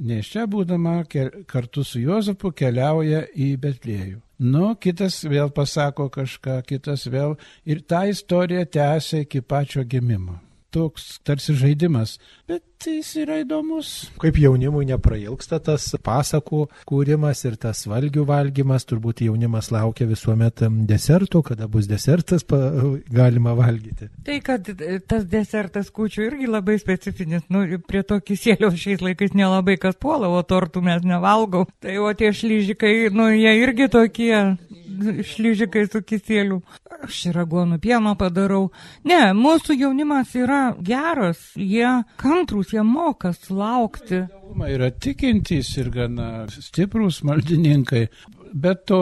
[0.00, 1.02] ne iš čia būdama,
[1.50, 4.20] kartu su Jozapu keliauja į Betlėjų.
[4.42, 10.40] Nu, kitas vėl pasako kažką, kitas vėl ir tą istoriją tęsia iki pačio gimimo
[10.72, 12.16] toks tarsi žaidimas,
[12.48, 13.90] bet jis yra įdomus.
[14.20, 21.44] Kaip jaunimui neprailgsta tas pasakų kūrimas ir tas valgių valgymas, turbūt jaunimas laukia visuomet desertų,
[21.52, 22.58] kada bus desertas pa,
[23.12, 24.10] galima valgyti.
[24.26, 24.72] Tai, kad
[25.08, 30.30] tas desertas kūčių irgi labai specifinis, nu, prie to kisėlio šiais laikais nelabai kas puola,
[30.32, 31.66] o tortų mes nevalgau.
[31.82, 34.34] Tai o tie šlyžikai, nu, jie irgi tokie
[35.26, 36.60] šlyžikai su kisėliu.
[37.02, 38.68] Aš ir agonų pieno padarau.
[39.08, 44.24] Ne, mūsų jaunimas yra geras, jie kantrus, jie moka laukti.
[44.68, 48.06] Yra tikintys ir gana stiprus maldininkai.
[48.52, 49.00] Bet to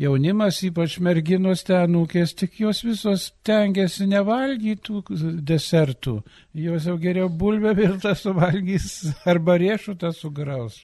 [0.00, 5.04] jaunimas, ypač merginos tenukės, tik jos visos tengiasi nevalgytų
[5.46, 6.18] desertų.
[6.66, 10.82] Jos jau geriau bulvę virtą suvalgys arba riešutą sugraus.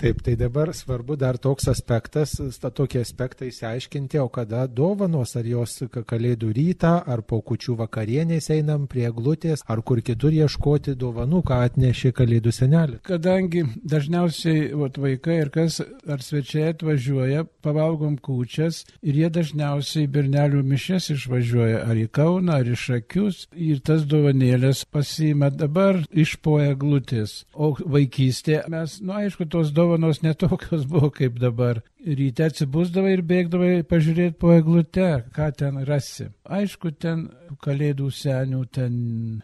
[0.00, 5.74] Taip, tai dabar svarbu dar toks aspektas, tokį aspektą įsiaiškinti, o kada dovanos, ar jos
[5.92, 11.58] kalėdų rytą, ar po kučių vakarienės einam prie glutės, ar kur kitur ieškoti dovanų, ką
[11.66, 13.00] atnešė kalėdų senelė.
[13.04, 20.64] Kadangi dažniausiai vat, vaikai ir kas ar svečiai atvažiuoja, pavalgom kūčias ir jie dažniausiai bernelių
[20.64, 26.72] mišes išvažiuoja ar į Kauną, ar iš akius ir tas dovanėlės pasiima dabar iš poja
[26.72, 27.42] glutės.
[27.52, 31.82] O vaikystė mes, nu aišku, tos dovanėlės dovanos netokios buvo kaip dabar.
[32.06, 36.30] Ryte atsibūsdavai ir bėgdavai pažiūrėti po eglute, ką ten rasi.
[36.46, 37.28] Aišku, ten
[37.64, 38.92] kalėdų senių ten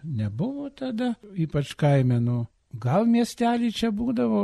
[0.04, 2.44] nebuvo tada, ypač kaime, nu,
[2.76, 4.40] Gal miestelį čia būdavo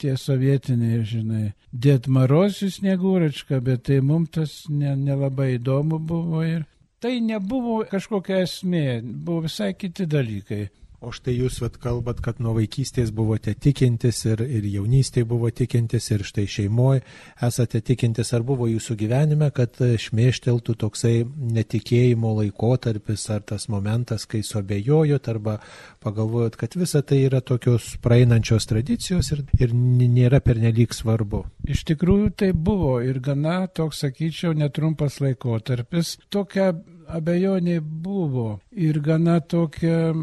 [0.00, 6.64] tie sovietiniai, žinai, Dėtmarosių sniegūračka, bet tai mums tas nelabai ne įdomu buvo ir
[7.04, 10.70] tai nebuvo kažkokia esmė, buvo visai kiti dalykai.
[11.04, 16.08] O štai jūs vat, kalbat, kad nuo vaikystės buvote tikintis ir, ir jaunystėje buvo tikintis
[16.14, 17.02] ir štai šeimoje
[17.44, 18.32] esate tikintis.
[18.36, 21.14] Ar buvo jūsų gyvenime, kad šmėšteltų toksai
[21.58, 25.58] netikėjimo laikotarpis ar tas momentas, kai suabejojot arba
[26.04, 31.44] pagalvojot, kad visa tai yra tokios praeinančios tradicijos ir, ir nėra pernelyg svarbu?
[31.68, 36.16] Iš tikrųjų tai buvo ir gana toks, sakyčiau, netrumpas laikotarpis.
[36.32, 36.72] Tokia
[37.06, 40.14] abejonė buvo ir gana tokia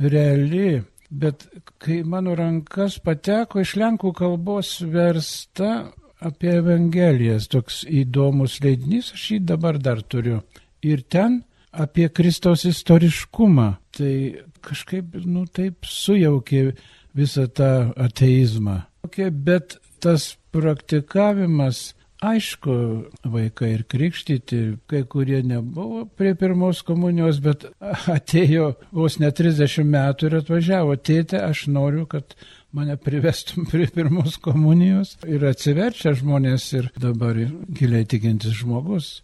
[0.00, 1.46] reali, bet
[1.82, 9.40] kai mano rankas pateko iš lenkų kalbos versta apie Evangelijas, toks įdomus leidinys, aš jį
[9.52, 10.40] dabar dar turiu.
[10.82, 11.42] Ir ten
[11.76, 13.68] apie Kristaus istoriškumą.
[13.96, 14.14] Tai
[14.64, 16.70] kažkaip, nu, taip sujaukė
[17.16, 18.82] visą tą ateizmą.
[19.30, 22.74] Bet tas praktikavimas Aišku,
[23.28, 27.66] vaikai ir krikštyti, kai kurie nebuvo prie pirmos komunijos, bet
[28.16, 32.32] atėjo vos ne 30 metų ir atvažiavo, tėtė, aš noriu, kad
[32.72, 35.18] mane privestum prie pirmos komunijos.
[35.28, 37.36] Ir atsiverčia žmonės ir dabar
[37.68, 39.18] giliai tikintis žmogus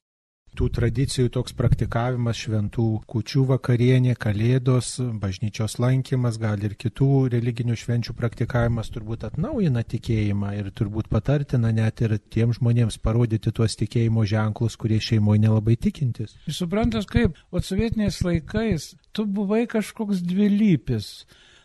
[0.59, 8.15] tų tradicijų toks praktikavimas šventų kučių vakarienė, kalėdos, bažnyčios lankymas, gal ir kitų religinių švenčių
[8.19, 14.77] praktikavimas turbūt atnaujina tikėjimą ir turbūt patartina net ir tiem žmonėms parodyti tuos tikėjimo ženklus,
[14.81, 16.37] kurie šeimoje nelabai tikintis.
[16.49, 21.13] Suprantas kaip, o sovietiniais laikais tu buvai kažkoks dvilypis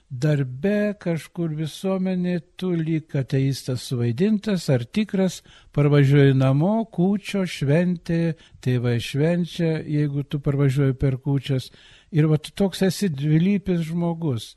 [0.09, 5.41] darbe kažkur visuomenė tu lyg ateistas suvaidintas ar tikras,
[5.75, 11.71] parvažiuoji namo, kūčio šventė, tėvai švenčia, jeigu tu parvažiuoji per kūčias.
[12.15, 14.55] Ir va tu toks esi dvilypis žmogus.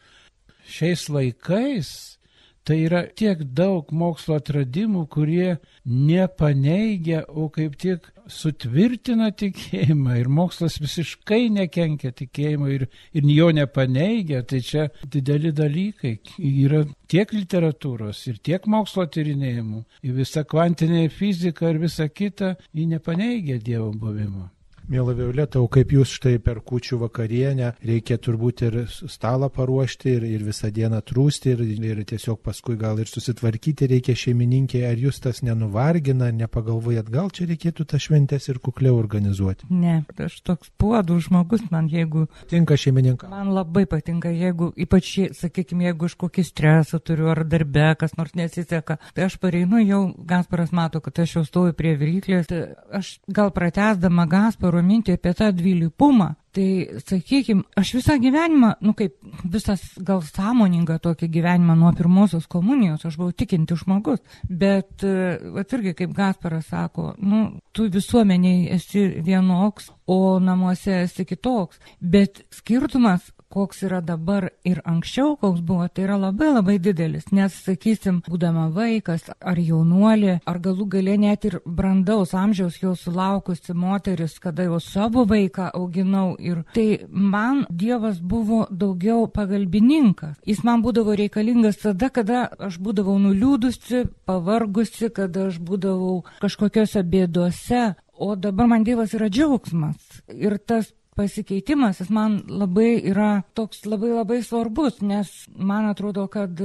[0.70, 2.19] Šiais laikais
[2.68, 5.54] Tai yra tiek daug mokslo atradimų, kurie
[5.88, 14.44] nepaneigia, o kaip tik sutvirtina tikėjimą ir mokslas visiškai nekenkia tikėjimui ir, ir jo nepaneigia.
[14.44, 16.18] Tai čia dideli dalykai.
[16.36, 19.84] Yra tiek literatūros ir tiek mokslo tyrinėjimų.
[20.06, 24.50] Ir visa kvantinė fizika ir visa kita, ji nepaneigia Dievo buvimo.
[24.90, 30.24] Mėla Violeta, o kaip jūs štai per kučių vakarienę reikia turbūt ir stalą paruošti ir,
[30.26, 35.20] ir visą dieną trūsti ir, ir tiesiog paskui gal ir susitvarkyti reikia šeimininkė, ar jūs
[35.22, 39.68] tas nenuvargina, nepagalvojat, gal čia reikėtų tą šventės ir kukliau organizuoti?
[39.70, 42.26] Ne, aš toks puodų žmogus, man jeigu...
[42.50, 43.30] Tinka šeimininkas.
[43.30, 48.34] Man labai patinka, jeigu, ypač, sakykime, jeigu aš kokį stresą turiu ar darbe, kas nors
[48.38, 52.62] nesiseka, tai aš pareinu, jau Gasparas mato, kad aš jau stoju prie viryklės, tai
[52.96, 56.66] aš gal pratesdama Gasparų Dievo mintį apie tą dvilypumą, tai,
[57.04, 59.14] sakykime, aš visą gyvenimą, nu kaip
[59.44, 65.94] visas gal sąmoningą tokį gyvenimą nuo pirmosios komunijos, aš buvau tikinti žmogus, bet, va irgi
[65.94, 73.82] kaip Gasparas sako, nu, tu visuomeniai esi vienoks, o namuose esi kitoks, bet skirtumas koks
[73.86, 77.28] yra dabar ir anksčiau, koks buvo, tai yra labai labai didelis.
[77.34, 83.74] Nes, sakysim, būdama vaikas ar jaunuolė, ar galų galė net ir brandaus amžiaus jau sulaukusi
[83.74, 86.36] moteris, kada jau savo vaiką auginau.
[86.38, 90.36] Ir tai man Dievas buvo daugiau pagalbininkas.
[90.46, 97.90] Jis man būdavo reikalingas tada, kada aš būdavau nuliūdusi, pavargusi, kada aš būdavau kažkokiose bėdose.
[98.20, 100.20] O dabar man Dievas yra džiaugsmas.
[100.28, 106.60] Ir tas pasikeitimas, jis man labai yra toks labai labai svarbus, nes man atrodo, kad,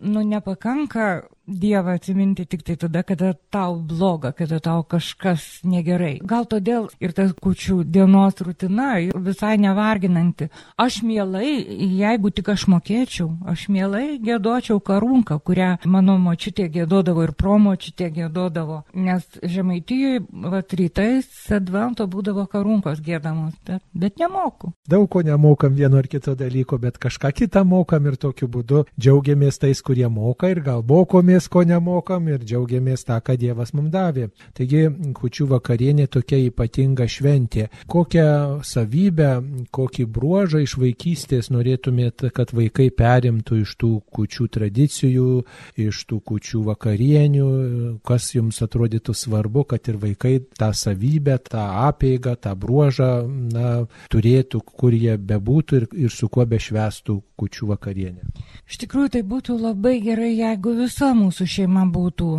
[0.00, 6.16] nu, nepakanka Dievą atsiminti tik tai tada, kada tau bloga, kada tau kažkas negerai.
[6.26, 10.48] Gal todėl ir tas kučių dienos rutina visai nevarginanti.
[10.74, 11.52] Aš mielai,
[12.00, 18.80] jeigu tik aš mokėčiau, aš mielai gėdočiau karunką, kurią mano močiutė gėdodavo ir promočiutė gėdodavo.
[18.98, 24.72] Nes žemaitijoje, va, rytais advento būdavo karunkos gėdamos, bet, bet nemoku.
[24.90, 29.62] Daug ko nemokam vieno ar kito dalyko, bet kažką kitą mokam ir tokiu būdu džiaugiamės
[29.62, 33.90] tais, kurie moka ir gal mokomės džiaugiamės, ko nemokam ir džiaugiamės tą, ką Dievas mums
[33.90, 34.30] davė.
[34.54, 37.68] Taigi, kučių vakarienė tokia ypatinga šventė.
[37.86, 45.44] Kokią savybę, kokį bruožą iš vaikystės norėtumėt, kad vaikai perimtų iš tų kučių tradicijų,
[45.76, 52.36] iš tų kučių vakarienių, kas jums atrodytų svarbu, kad ir vaikai tą savybę, tą apėgą,
[52.36, 58.24] tą bruožą na, turėtų, kur jie bebūtų ir, ir su kuo bešvestų kučių vakarienę.
[58.66, 62.30] Iš tikrųjų, tai būtų labai gerai, jeigu visa mūsų šeima būtų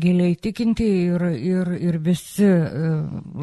[0.00, 2.92] giliai tikinti ir, ir, ir visi e,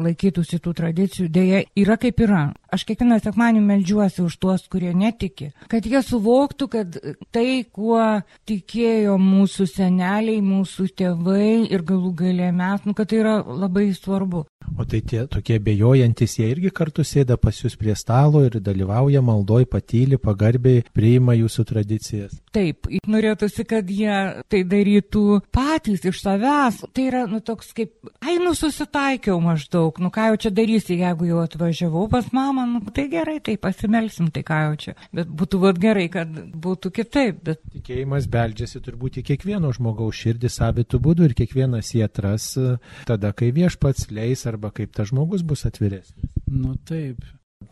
[0.04, 2.48] laikytųsi tų tradicijų, dėja yra kaip yra.
[2.68, 6.98] Aš kiekvieną sekmanį melžiuosi už tuos, kurie netiki, kad jie suvoktų, kad
[7.32, 8.02] tai, kuo
[8.48, 14.44] tikėjo mūsų seneliai, mūsų tėvai ir galų galė mes, nu, kad tai yra labai svarbu.
[14.76, 19.22] O tai tie tokie bejojantis, jie irgi kartu sėda pas jūs prie stalo ir dalyvauja
[19.24, 22.36] maldoj, patyli, pagarbiai, priima jūsų tradicijas.
[22.54, 24.18] Taip, norėtųsi, kad jie
[24.50, 26.82] tai darytų patys iš savęs.
[26.92, 31.30] Tai yra, nu, toks kaip, ai, nu, susitaikiau maždaug, nu, ką jau čia darysi, jeigu
[31.30, 34.94] jau atvažiavau pas mamą, nu, tai gerai, tai pasimelsim, tai ką jau čia.
[35.14, 36.32] Bet būtų vat gerai, kad
[36.66, 37.40] būtų kitaip.
[37.46, 37.62] Bet...
[37.74, 42.76] Tikėjimas beldžiasi turbūt į kiekvieno žmogaus širdį savitų būdų ir kiekvienas jį atras e,
[43.08, 46.30] tada, kai viešpats leis arba kaip tas žmogus bus atviresnis.
[46.48, 47.24] Nu taip.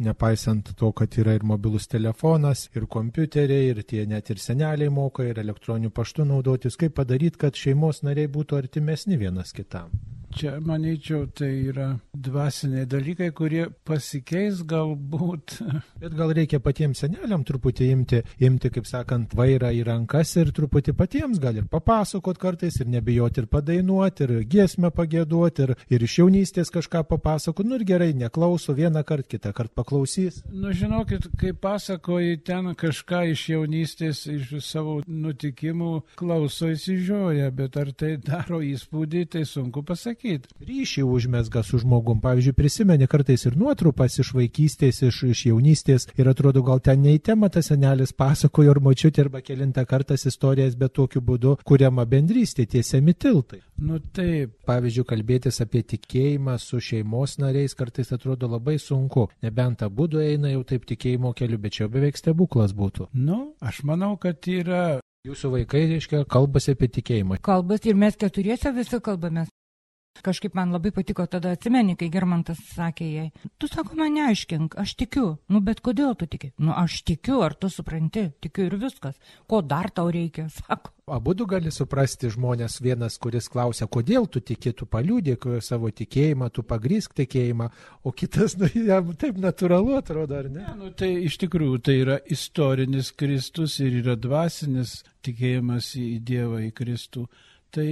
[0.03, 5.25] Nepaisant to, kad yra ir mobilus telefonas, ir kompiuteriai, ir tie net ir seneliai moka,
[5.25, 9.95] ir elektroniniu paštu naudotis, kaip padaryti, kad šeimos nariai būtų artimesni vienas kitam.
[10.37, 15.55] Čia, manyčiau, tai yra dvasiniai dalykai, kurie pasikeis galbūt.
[16.03, 20.93] Bet gal reikia patiems seneliam truputį imti, imti, kaip sakant, vairą į rankas ir truputį
[20.99, 26.19] patiems gal ir papasakot kartais ir nebijoti ir padainuoti, ir giesmę pagėduoti, ir, ir iš
[26.21, 27.65] jaunystės kažką papasakot.
[27.65, 30.43] Nu ir gerai, neklauso vieną kartą, kitą kartą paklausys.
[30.53, 37.97] Nu, žinokit, kai pasakoji ten kažką iš jaunystės, iš savo nutikimų, klauso įsižioja, bet ar
[37.97, 40.49] tai daro įspūdį, tai sunku pasakyti pasakyti.
[40.67, 42.21] Ryšį užmesga su žmogum.
[42.21, 47.15] Pavyzdžiui, prisimeni kartais ir nuotrupas iš vaikystės, iš, iš jaunystės ir atrodo, gal ten ne
[47.17, 52.07] į temą tas senelis pasakojo ar močiutė arba kilintą kartą istorijas, bet tokiu būdu kuriama
[52.07, 53.63] bendrystė, tiesiami tiltai.
[53.79, 54.57] Nu taip.
[54.67, 59.29] Pavyzdžiui, kalbėtis apie tikėjimą su šeimos nariais kartais atrodo labai sunku.
[59.43, 63.11] Nebent abu eina jau taip tikėjimo keliu, bet čia jau beveik stebuklas būtų.
[63.15, 67.41] Nu, aš manau, kad yra Jūsų vaikai, reiškia, kalbasi apie tikėjimą.
[67.43, 69.51] Kalbas ir mes keturiese visi kalbamės.
[70.25, 73.27] Kažkaip man labai patiko tada atsimeni, kai Germantas sakė jai,
[73.59, 76.53] tu sako man neaiškink, aš tikiu, nu bet kodėl tu tiki?
[76.63, 79.17] Nu aš tikiu, ar tu supranti, tikiu ir viskas.
[79.51, 80.93] Ko dar tau reikia, sako.
[81.07, 86.49] Abu du gali suprasti žmonės, vienas, kuris klausia, kodėl tu tiki, tu paliūdėk savo tikėjimą,
[86.51, 87.69] tu pagrysk tikėjimą,
[88.03, 90.65] o kitas, nu, jam taip natūralu atrodo, ar ne?
[90.65, 96.65] ne nu, tai iš tikrųjų tai yra istorinis Kristus ir yra dvasinis tikėjimas į Dievą,
[96.67, 97.29] į Kristų.
[97.71, 97.89] Tai...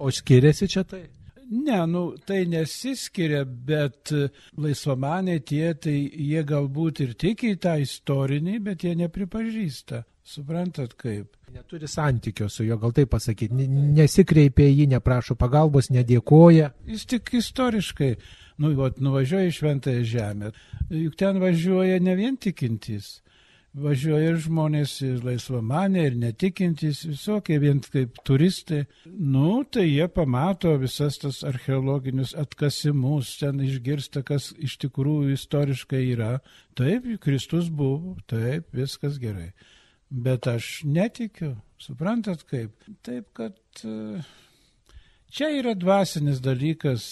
[0.00, 1.06] O skiriasi čia tai?
[1.50, 4.12] Ne, nu, tai nesiskiria, bet
[4.56, 10.04] laisvamanė tie, tai jie galbūt ir tiki tą istorinį, bet jie nepripažįsta.
[10.24, 11.34] Suprantat kaip?
[11.52, 16.70] Neturi santykio su juo, gal taip pasakyti, nesikreipia į jį, neprašo pagalbos, nedėkoja.
[16.88, 18.14] Jis tik istoriškai,
[18.64, 20.54] nu, vat, nuvažiuoja į šventąją žemę,
[20.88, 23.18] juk ten važiuoja ne vien tikintys
[23.74, 28.84] važiuoja ir žmonės ir laisvamanė, ir netikintys, visokie vien kaip turistai.
[29.06, 36.38] Nu, tai jie pamato visas tas archeologinius atkasimus, ten išgirsta, kas iš tikrųjų istoriškai yra.
[36.78, 39.50] Taip, Kristus buvo, taip, viskas gerai.
[40.14, 42.76] Bet aš netikiu, suprantat kaip?
[43.02, 44.22] Taip, kad e,
[45.34, 47.04] čia yra dvasinis dalykas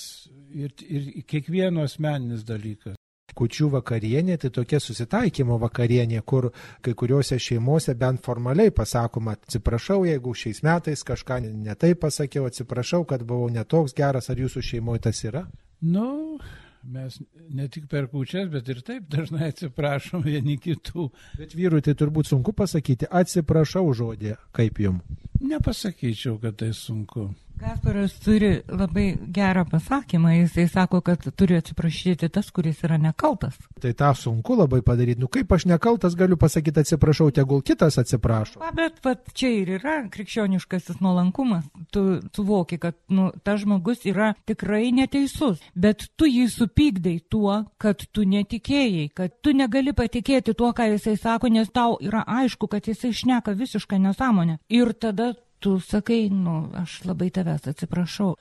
[0.54, 3.01] ir, ir kiekvieno asmeninis dalykas
[3.38, 6.50] kučių vakarienė tai tokia susitaikymo vakarienė, kur
[6.84, 13.24] kai kuriuose šeimuose bent formaliai pasakoma, atsiprašau, jeigu šiais metais kažką netai pasakiau, atsiprašau, kad
[13.28, 15.46] buvau netoks geras, ar jūsų šeimoje tas yra?
[15.82, 16.38] Nu,
[16.82, 17.18] mes
[17.50, 21.08] ne tik per kučias, bet ir taip dažnai atsiprašom vieni kitų.
[21.38, 25.00] Bet vyrui tai turbūt sunku pasakyti, atsiprašau žodį, kaip jum.
[25.42, 27.32] Nepasakyčiau, kad tai sunku.
[27.62, 33.54] Kasparas turi labai gerą pasakymą, jisai sako, kad turi atsiprašyti tas, kuris yra nekaltas.
[33.80, 35.20] Tai tą sunku labai padaryti.
[35.20, 38.58] Nu kaip aš nekaltas galiu pasakyti atsiprašau, tegul kitas atsiprašo.
[38.62, 41.68] Va, bet pat čia ir yra krikščioniškasis nuolankumas.
[41.94, 42.02] Tu
[42.34, 48.26] suvoki, kad nu, tas žmogus yra tikrai neteisus, bet tu jį supykdai tuo, kad tu
[48.26, 53.14] netikėjai, kad tu negali patikėti tuo, ką jisai sako, nes tau yra aišku, kad jisai
[53.14, 54.58] šneka visišką nesąmonę.
[54.68, 58.34] Ir tada tu sakai, nu, aš labai tavęs atsiprašau.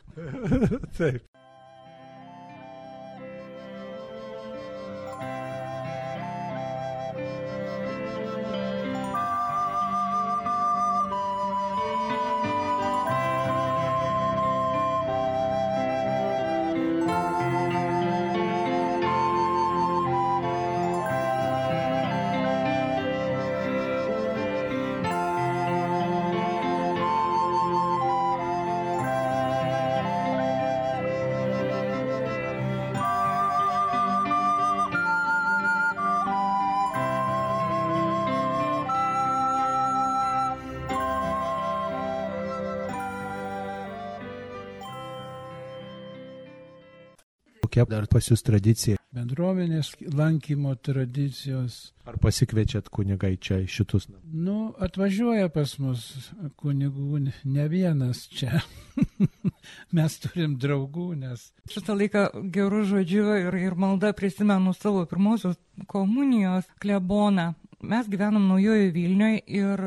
[0.97, 1.30] Taip.
[47.71, 48.97] Kokia dar pas jūs tradicija?
[49.15, 51.93] Bendruomenės lankymo tradicijos.
[52.03, 54.09] Ar pasikviečiat kunigai čia šitus?
[54.27, 56.03] Nu, atvažiuoja pas mus
[56.59, 58.59] kunigų ne vienas čia.
[59.95, 61.47] Mes turim draugų, nes.
[61.71, 65.55] Šitą laiką gerų žodžių ir, ir malda prisimenu savo pirmosios
[65.87, 67.53] komunijos kleboną
[67.91, 69.81] mes gyvenam naujojo Vilniuje ir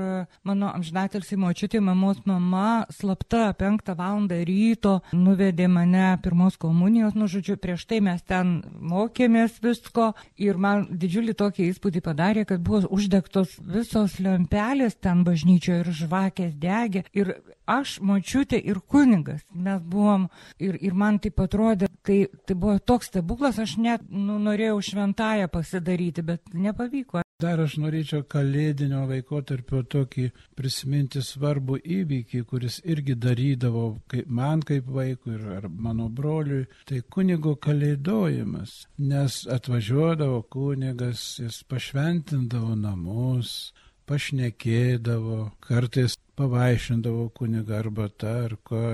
[0.44, 7.56] mano amžinatelsi močiutė, mamos mama slapta penktą valandą ryto nuvedė mane pirmos komunijos, nu žodžiu,
[7.60, 8.58] prieš tai mes ten
[8.92, 15.80] mokėmės visko ir man didžiulį tokį įspūdį padarė, kad buvo uždegtos visos lempelės ten bažnyčioje
[15.84, 17.34] ir žvakės degė ir
[17.66, 20.28] aš, močiutė ir kunigas, mes buvom
[20.60, 25.48] ir, ir man tai atrodė, tai, tai buvo toks stebuklas, aš net nu, norėjau šventąją
[25.52, 27.23] pasidaryti, bet nepavyko.
[27.44, 30.22] Dar aš norėčiau kalėdinio laikotarpio tokį
[30.56, 37.02] prisiminti svarbų įvykį, kuris irgi darydavo kaip man kaip vaikui ir ar mano broliui, tai
[37.16, 38.72] kunigo kalėdojimas,
[39.12, 43.74] nes atvažiuodavo kunigas, jis pašventindavo namus,
[44.08, 48.84] pašnekėdavo, kartais pavaišindavo kunigą arba tą ar ko,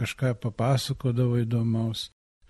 [0.00, 2.08] kažką papasakodavo įdomaus.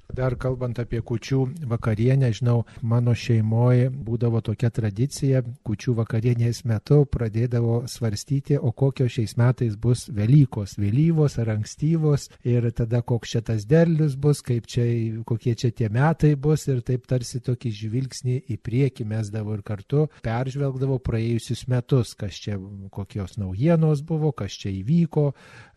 [0.08, 1.38] Dar kalbant apie kučių
[1.68, 9.36] vakarienę, žinau, mano šeimoje būdavo tokia tradicija, kučių vakarienės metu pradėdavo svarstyti, o kokios šiais
[9.36, 14.86] metais bus Velykos, vėlyvos ar ankstyvos ir tada koks čia tas derlius bus, čia,
[15.28, 20.06] kokie čia tie metai bus ir taip tarsi tokį žvilgsnį į priekį mesdavo ir kartu
[20.24, 22.56] peržvelgdavo praėjusius metus, kas čia
[22.90, 25.28] kokios naujienos buvo, kas čia įvyko,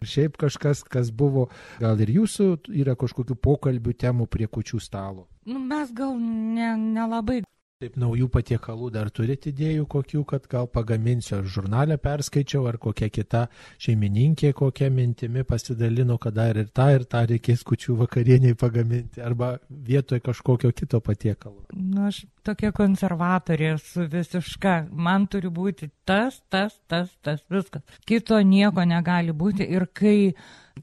[0.02, 1.50] šiaip kažkas, kas buvo.
[1.84, 5.28] Gal ir jūsų yra kažkokių pokalbių temų temų prie kučių stalo?
[5.46, 7.42] Nu, mes gal nelabai.
[7.42, 7.52] Ne, ne
[7.82, 13.10] Taip naujų patiekalų dar turite idėjų kokių, kad gal pagaminsiu, ar žurnalę perskaičiau, ar kokia
[13.10, 13.48] kita
[13.82, 19.56] šeimininkė kokia mintimi pasidalino, kad dar ir tą ir tą reikės kučių vakarieniai pagaminti, arba
[19.68, 21.66] vietoje kažkokio kito patiekalo.
[21.74, 27.82] Nu, aš tokia konservatorė esu visiška, man turi būti tas, tas, tas, tas, viskas.
[28.06, 30.36] Kito nieko negali būti ir kai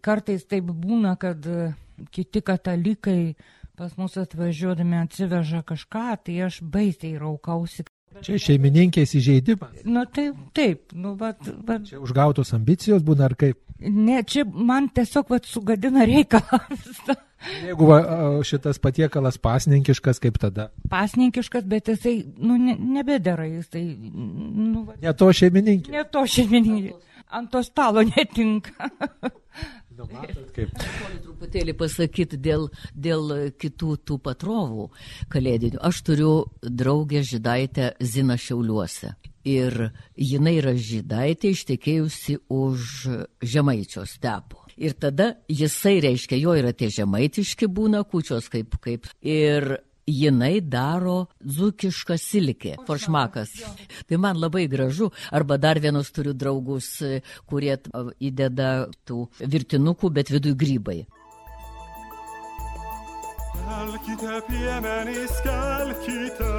[0.03, 1.47] kartais taip būna, kad
[2.15, 3.35] kiti katalikai
[3.79, 7.87] pas mus atvažiuodami atsiveža kažką, tai aš baisiai raukausi.
[8.25, 9.85] Čia šeimininkės įžeidimas.
[9.87, 11.39] Na taip, taip, nu, bet.
[11.67, 11.87] bet...
[11.87, 13.61] Čia užgautos ambicijos būna ar kaip?
[13.79, 16.59] Ne, čia man tiesiog vat, sugadina reikalą.
[17.63, 17.99] Jeigu va,
[18.43, 20.73] šitas patiekalas pasninkiškas, kaip tada?
[20.91, 25.95] Pasninkiškas, bet jisai, nu, ne, nebedera, jisai, nu, va, ne to šeimininkė.
[25.95, 26.97] Ne to šeimininkė.
[27.39, 28.91] Ant to stalo netinka.
[30.07, 30.75] Matot, kaip.
[30.79, 34.89] Noriu truputėlį pasakyti dėl, dėl kitų tų patrovų
[35.33, 35.81] kalėdinių.
[35.89, 36.33] Aš turiu
[36.63, 39.15] draugę žydaitę Zina Šiauliuose.
[39.49, 42.89] Ir jinai yra žydaitė ištekėjusi už
[43.41, 44.67] žemaičio stepo.
[44.79, 49.09] Ir tada jisai reiškia, jo yra tie žemaitiški būna kučios kaip kaip.
[49.27, 53.53] Ir jinai daro dzukišką silikį, foršmakas.
[54.09, 55.11] Tai man labai gražu.
[55.31, 56.91] Arba dar vienus turiu draugus,
[57.47, 57.77] kurie
[58.19, 61.01] įdeda tų virtinukų, bet vidui grybai.
[63.69, 66.53] Skelkite piemenys, skelkite.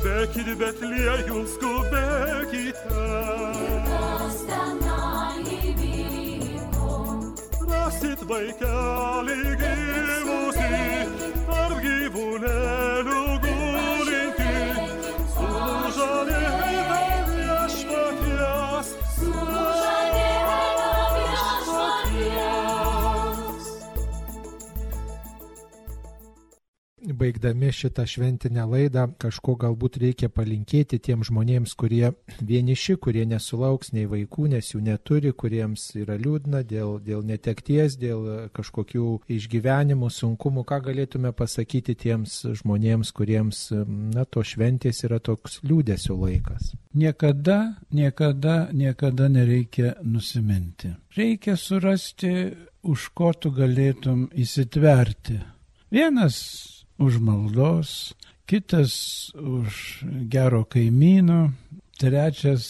[0.00, 3.04] Bėkit, bet liejų skubėkite.
[7.90, 10.82] Rasit vaikelį gyvusį,
[11.48, 14.52] tarp gyvūnėlių gulinti,
[15.34, 16.49] sužadėta
[27.20, 34.06] Baigdami šitą šventinę laidą, kažko galbūt reikia palinkėti tiem žmonėms, kurie vieniši, kurie nesulauks nei
[34.08, 40.64] vaikų, nes jų neturi, kuriems yra liūdna dėl, dėl netekties, dėl kažkokių išgyvenimų, sunkumų.
[40.64, 43.62] Ką galėtume pasakyti tiems žmonėms, kuriems,
[44.16, 46.72] na, to šventės yra toks liūdėsio laikas?
[46.96, 50.96] Niekada, niekada, niekada nereikia nusiminti.
[51.20, 52.34] Reikia surasti,
[52.82, 55.42] už ko tu galėtum įsitverti.
[55.92, 58.12] Vienas už maldos,
[58.46, 58.94] kitas
[59.34, 61.52] už gero kaimyno,
[62.00, 62.64] trečias,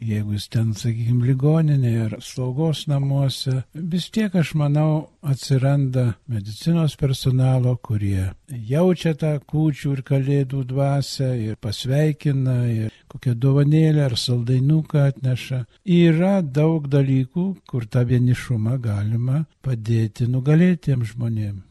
[0.00, 7.76] jeigu jis ten, sakykime, ligoninėje ar slaugos namuose, vis tiek, aš manau, atsiranda medicinos personalo,
[7.76, 8.30] kurie
[8.70, 15.62] jaučia tą kūčių ir kalėdų dvasę ir pasveikina, ir kokią dovanėlę ar saldainuką atneša.
[15.84, 21.67] Yra daug dalykų, kur tą vienišumą galima padėti nugalėtiems žmonėms.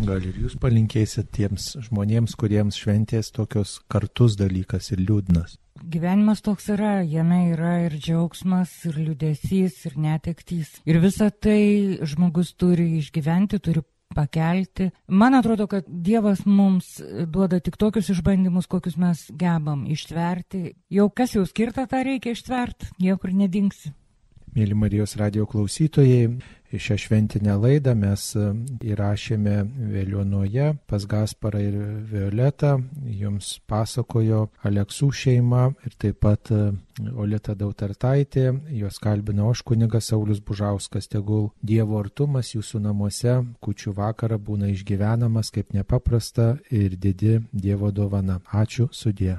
[0.00, 5.58] Gal ir jūs palinkėsit tiems žmonėms, kuriems šventės tokios kartus dalykas ir liūdnas.
[5.82, 10.76] Gyvenimas toks yra, jame yra ir džiaugsmas, ir liudesys, ir netektys.
[10.88, 13.82] Ir visą tai žmogus turi išgyventi, turi
[14.14, 14.90] pakelti.
[15.08, 20.76] Man atrodo, kad Dievas mums duoda tik tokius išbandymus, kokius mes gebam ištverti.
[20.92, 23.92] Jau kas jau skirta, tą reikia ištverti, niekur nedingsi.
[24.52, 26.26] Mėly Marijos radio klausytojai,
[26.76, 28.48] šią šventinę laidą mes e,
[28.84, 29.54] įrašėme
[29.94, 31.78] Vėliuonoje pas Gasparą ir
[32.10, 32.74] Violetą.
[33.08, 36.66] Jums pasakojo Aleksų šeima ir taip pat e,
[37.16, 38.50] Oleta Dautartaitė.
[38.76, 41.08] Jos kalbino aš kunigas Saulis Bužauskas.
[41.08, 48.42] Tegul Dievo artumas jūsų namuose kučių vakarą būna išgyvenamas kaip nepaprasta ir didi Dievo dovana.
[48.52, 49.38] Ačiū sudė.